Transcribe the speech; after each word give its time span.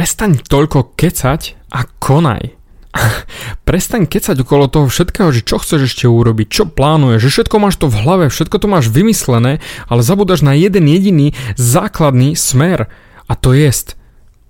prestaň 0.00 0.40
toľko 0.48 0.96
kecať 0.96 1.68
a 1.76 1.84
konaj. 2.00 2.56
Prestaň 3.68 4.08
kecať 4.08 4.32
okolo 4.48 4.72
toho 4.72 4.88
všetkého, 4.88 5.28
že 5.28 5.44
čo 5.44 5.60
chceš 5.60 5.92
ešte 5.92 6.08
urobiť, 6.08 6.48
čo 6.48 6.64
plánuješ, 6.64 7.28
že 7.28 7.32
všetko 7.36 7.56
máš 7.60 7.76
to 7.76 7.92
v 7.92 8.00
hlave, 8.00 8.24
všetko 8.32 8.56
to 8.64 8.64
máš 8.64 8.88
vymyslené, 8.88 9.60
ale 9.92 10.00
zabúdaš 10.00 10.40
na 10.40 10.56
jeden 10.56 10.88
jediný 10.88 11.36
základný 11.60 12.32
smer 12.32 12.88
a 13.28 13.32
to 13.36 13.52
jest 13.52 14.00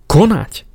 konať 0.07 0.70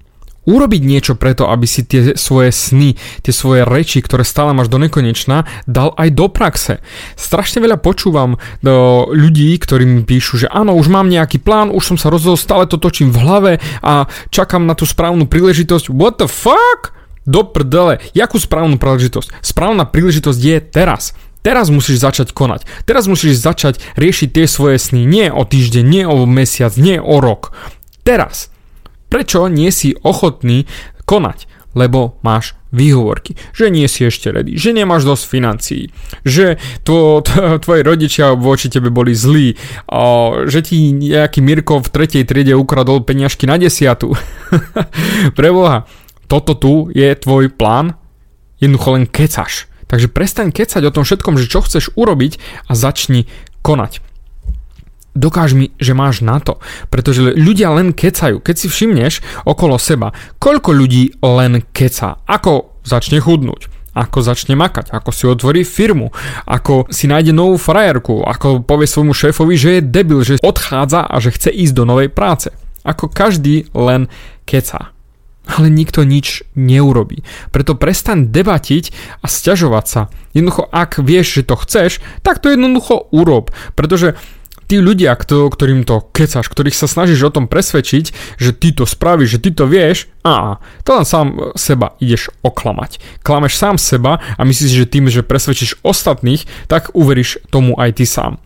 urobiť 0.46 0.82
niečo 0.86 1.14
preto, 1.18 1.50
aby 1.50 1.66
si 1.66 1.84
tie 1.86 2.14
svoje 2.16 2.54
sny, 2.54 2.96
tie 3.26 3.34
svoje 3.34 3.66
reči, 3.66 4.00
ktoré 4.00 4.22
stále 4.22 4.54
máš 4.54 4.70
do 4.70 4.78
nekonečna, 4.78 5.50
dal 5.66 5.92
aj 5.98 6.10
do 6.14 6.26
praxe. 6.30 6.74
Strašne 7.18 7.66
veľa 7.66 7.82
počúvam 7.82 8.38
do 8.62 9.10
ľudí, 9.10 9.58
ktorí 9.58 9.84
mi 9.86 10.02
píšu, 10.06 10.46
že 10.46 10.48
áno, 10.50 10.78
už 10.78 10.88
mám 10.88 11.10
nejaký 11.10 11.42
plán, 11.42 11.74
už 11.74 11.84
som 11.94 11.98
sa 11.98 12.14
rozhodol, 12.14 12.38
stále 12.38 12.70
to 12.70 12.78
točím 12.78 13.10
v 13.10 13.22
hlave 13.22 13.52
a 13.82 14.06
čakám 14.30 14.64
na 14.64 14.78
tú 14.78 14.86
správnu 14.86 15.26
príležitosť. 15.26 15.90
What 15.92 16.22
the 16.22 16.30
fuck? 16.30 16.94
Do 17.26 17.42
prdele. 17.42 17.98
Jakú 18.14 18.38
správnu 18.38 18.78
príležitosť? 18.78 19.42
Správna 19.42 19.90
príležitosť 19.90 20.38
je 20.38 20.58
teraz. 20.62 21.18
Teraz 21.42 21.74
musíš 21.74 22.02
začať 22.02 22.34
konať. 22.34 22.66
Teraz 22.86 23.06
musíš 23.06 23.42
začať 23.42 23.82
riešiť 23.98 24.30
tie 24.34 24.46
svoje 24.46 24.78
sny. 24.82 25.06
Nie 25.06 25.30
o 25.30 25.42
týždeň, 25.46 25.86
nie 25.86 26.04
o 26.06 26.26
mesiac, 26.26 26.74
nie 26.78 27.02
o 27.02 27.18
rok. 27.22 27.54
Teraz. 28.06 28.54
Prečo 29.16 29.48
nie 29.48 29.72
si 29.72 29.96
ochotný 29.96 30.68
konať? 31.08 31.48
Lebo 31.72 32.20
máš 32.20 32.52
výhovorky, 32.76 33.40
že 33.56 33.72
nie 33.72 33.88
si 33.88 34.04
ešte 34.04 34.28
ready, 34.28 34.60
že 34.60 34.76
nemáš 34.76 35.08
dosť 35.08 35.24
financií, 35.24 35.84
že 36.28 36.60
tvo, 36.84 37.24
tvoji 37.64 37.80
rodičia 37.80 38.36
voči 38.36 38.68
tebe 38.68 38.92
boli 38.92 39.16
zlí, 39.16 39.56
že 40.52 40.60
ti 40.68 40.92
nejaký 40.92 41.40
Mirko 41.40 41.80
v 41.80 41.92
tretej 41.96 42.28
triede 42.28 42.60
ukradol 42.60 43.08
peňažky 43.08 43.48
na 43.48 43.56
desiatu. 43.56 44.20
Preboha, 45.40 45.88
toto 46.28 46.52
tu 46.60 46.92
je 46.92 47.16
tvoj 47.16 47.56
plán, 47.56 47.96
jednoducho 48.60 49.00
len 49.00 49.08
kecaš. 49.08 49.72
Takže 49.88 50.12
prestaň 50.12 50.52
kecať 50.52 50.84
o 50.84 50.92
tom 50.92 51.08
všetkom, 51.08 51.40
že 51.40 51.48
čo 51.48 51.64
chceš 51.64 51.96
urobiť 51.96 52.36
a 52.68 52.76
začni 52.76 53.32
konať 53.64 54.04
dokáž 55.16 55.56
mi, 55.56 55.72
že 55.80 55.96
máš 55.96 56.22
na 56.22 56.38
to. 56.44 56.60
Pretože 56.92 57.34
ľudia 57.34 57.72
len 57.72 57.96
kecajú. 57.96 58.44
Keď 58.44 58.56
si 58.56 58.68
všimneš 58.70 59.24
okolo 59.48 59.80
seba, 59.80 60.12
koľko 60.38 60.76
ľudí 60.76 61.18
len 61.24 61.64
keca, 61.72 62.22
ako 62.28 62.84
začne 62.84 63.24
chudnúť, 63.24 63.72
ako 63.96 64.20
začne 64.20 64.60
makať, 64.60 64.92
ako 64.92 65.10
si 65.16 65.24
otvorí 65.26 65.64
firmu, 65.64 66.12
ako 66.44 66.92
si 66.92 67.08
nájde 67.08 67.32
novú 67.32 67.56
frajerku, 67.56 68.28
ako 68.28 68.62
povie 68.68 68.86
svojmu 68.86 69.16
šéfovi, 69.16 69.56
že 69.56 69.80
je 69.80 69.88
debil, 69.88 70.20
že 70.22 70.44
odchádza 70.44 71.08
a 71.08 71.16
že 71.24 71.32
chce 71.32 71.50
ísť 71.50 71.74
do 71.74 71.88
novej 71.88 72.12
práce. 72.12 72.52
Ako 72.84 73.10
každý 73.10 73.72
len 73.74 74.12
keca. 74.44 74.94
Ale 75.46 75.70
nikto 75.70 76.02
nič 76.02 76.42
neurobí. 76.58 77.22
Preto 77.54 77.78
prestaň 77.78 78.34
debatiť 78.34 78.92
a 79.22 79.26
stiažovať 79.30 79.86
sa. 79.86 80.02
Jednoducho, 80.34 80.66
ak 80.74 81.00
vieš, 81.06 81.42
že 81.42 81.54
to 81.54 81.56
chceš, 81.62 81.92
tak 82.26 82.42
to 82.42 82.50
jednoducho 82.50 83.14
urob. 83.14 83.54
Pretože 83.78 84.18
tí 84.66 84.82
ľudia, 84.82 85.14
kto, 85.14 85.50
ktorým 85.50 85.86
to 85.86 86.02
kecaš, 86.14 86.50
ktorých 86.50 86.76
sa 86.76 86.90
snažíš 86.90 87.30
o 87.30 87.34
tom 87.34 87.46
presvedčiť, 87.46 88.38
že 88.38 88.52
ty 88.52 88.74
to 88.74 88.90
spravíš, 88.90 89.38
že 89.38 89.42
ty 89.42 89.50
to 89.54 89.70
vieš, 89.70 90.10
a 90.26 90.58
to 90.82 90.98
len 90.98 91.06
sám 91.06 91.54
seba 91.54 91.94
ideš 92.02 92.34
oklamať. 92.42 93.22
Klameš 93.22 93.58
sám 93.58 93.78
seba 93.78 94.22
a 94.22 94.42
myslíš, 94.42 94.74
že 94.74 94.90
tým, 94.90 95.06
že 95.10 95.26
presvedčíš 95.26 95.82
ostatných, 95.86 96.46
tak 96.66 96.94
uveríš 96.98 97.46
tomu 97.54 97.78
aj 97.78 98.02
ty 98.02 98.06
sám. 98.10 98.42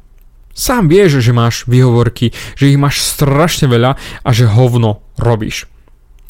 Sám 0.52 0.92
vieš, 0.92 1.24
že 1.24 1.32
máš 1.32 1.64
výhovorky, 1.72 2.36
že 2.60 2.68
ich 2.68 2.76
máš 2.76 3.00
strašne 3.00 3.72
veľa 3.72 3.96
a 3.96 4.30
že 4.36 4.44
hovno 4.44 5.00
robíš. 5.16 5.72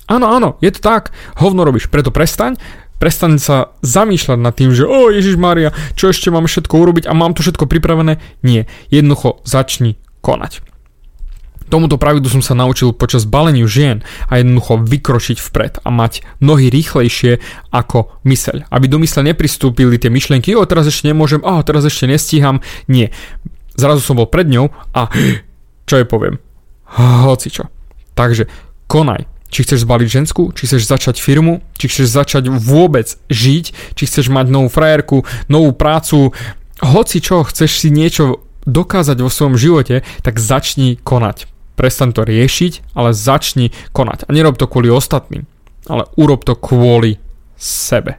Áno, 0.10 0.30
áno, 0.30 0.58
je 0.62 0.74
to 0.74 0.82
tak, 0.82 1.14
hovno 1.38 1.66
robíš, 1.66 1.90
preto 1.90 2.10
prestaň, 2.10 2.58
Prestaň 3.00 3.40
sa 3.40 3.72
zamýšľať 3.80 4.40
nad 4.40 4.54
tým, 4.54 4.76
že 4.76 4.84
o 4.84 5.08
Ježiš 5.08 5.40
Maria, 5.40 5.72
čo 5.96 6.12
ešte 6.12 6.28
mám 6.30 6.46
všetko 6.46 6.76
urobiť 6.76 7.08
a 7.08 7.16
mám 7.16 7.32
to 7.32 7.42
všetko 7.42 7.66
pripravené. 7.66 8.20
Nie, 8.44 8.68
jednoducho 8.92 9.40
začni 9.48 9.96
konať. 10.20 10.68
Tomuto 11.70 12.02
pravidlu 12.02 12.26
som 12.34 12.42
sa 12.42 12.58
naučil 12.58 12.98
počas 12.98 13.30
baleniu 13.30 13.70
žien 13.70 14.02
a 14.26 14.42
jednoducho 14.42 14.82
vykročiť 14.82 15.38
vpred 15.38 15.74
a 15.86 15.90
mať 15.94 16.26
nohy 16.42 16.68
rýchlejšie 16.74 17.40
ako 17.70 18.20
myseľ. 18.26 18.74
Aby 18.74 18.90
do 18.90 18.98
mysle 19.00 19.22
nepristúpili 19.22 20.02
tie 20.02 20.10
myšlienky, 20.10 20.58
o 20.58 20.66
teraz 20.66 20.90
ešte 20.90 21.08
nemôžem, 21.08 21.46
o 21.46 21.62
teraz 21.62 21.86
ešte 21.86 22.10
nestíham. 22.10 22.60
Nie. 22.90 23.14
Zrazu 23.78 24.02
som 24.02 24.18
bol 24.18 24.26
pred 24.26 24.50
ňou 24.50 24.74
a 24.98 25.14
čo 25.86 26.02
jej 26.02 26.10
poviem? 26.10 26.42
Hoci 26.98 27.54
čo. 27.54 27.70
Takže 28.18 28.50
konaj. 28.90 29.39
Či 29.50 29.66
chceš 29.66 29.86
zbaliť 29.86 30.10
žensku, 30.10 30.54
či 30.54 30.70
chceš 30.70 30.86
začať 30.86 31.22
firmu, 31.22 31.62
či 31.78 31.90
chceš 31.90 32.08
začať 32.10 32.54
vôbec 32.54 33.10
žiť, 33.30 33.66
či 33.98 34.04
chceš 34.06 34.30
mať 34.30 34.50
novú 34.50 34.70
frajerku, 34.70 35.26
novú 35.50 35.74
prácu, 35.74 36.34
hoci 36.80 37.18
čo, 37.20 37.44
chceš 37.44 37.86
si 37.86 37.90
niečo 37.92 38.46
dokázať 38.66 39.18
vo 39.20 39.30
svojom 39.30 39.56
živote, 39.60 40.02
tak 40.24 40.40
začni 40.42 40.98
konať. 41.02 41.50
Prestaň 41.76 42.12
to 42.12 42.26
riešiť, 42.28 42.96
ale 42.96 43.16
začni 43.16 43.72
konať. 43.94 44.28
A 44.28 44.30
nerob 44.34 44.58
to 44.58 44.68
kvôli 44.68 44.92
ostatným, 44.92 45.48
ale 45.88 46.10
urob 46.18 46.44
to 46.44 46.58
kvôli 46.58 47.22
sebe. 47.60 48.16